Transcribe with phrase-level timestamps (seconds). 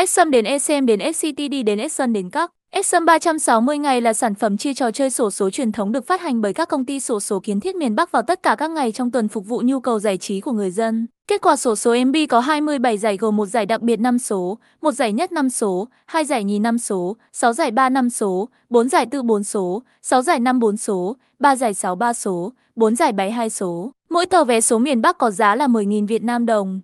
[0.00, 4.56] Exxon đến ECM đến SCTD đến Exxon đến các Exxon 360 ngày là sản phẩm
[4.56, 7.20] chia trò chơi sổ số truyền thống được phát hành bởi các công ty sổ
[7.20, 9.80] số kiến thiết miền Bắc vào tất cả các ngày trong tuần phục vụ nhu
[9.80, 11.06] cầu giải trí của người dân.
[11.28, 14.58] Kết quả sổ số MB có 27 giải gồm một giải đặc biệt 5 số,
[14.82, 18.48] một giải nhất 5 số, hai giải nhì 5 số, 6 giải 3 5 số,
[18.70, 22.52] 4 giải tư 4 số, 6 giải 5 4 số, 3 giải 6 3 số,
[22.76, 23.92] 4 giải 7 2 số.
[24.10, 26.80] Mỗi tờ vé số miền Bắc có giá là 10.000 Việt Nam đồng.